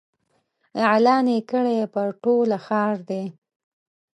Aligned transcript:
اعلان 0.91 1.25
یې 1.33 1.39
کړی 1.51 1.77
پر 1.93 2.07
ټوله 2.23 2.57
ښار 2.65 2.95
دی 3.09 3.23